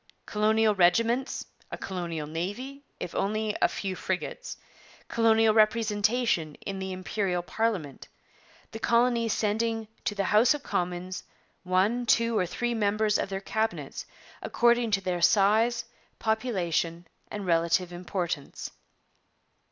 [0.25, 4.57] Colonial regiments; a colonial navy, if only of a few frigates;
[5.07, 8.07] colonial representation in the Imperial parliament,
[8.71, 11.21] the colonies sending 'to the House of Commons
[11.61, 14.07] one, two, or three members of their cabinets,
[14.41, 15.85] according to their size,
[16.17, 18.71] population, and relative importance.'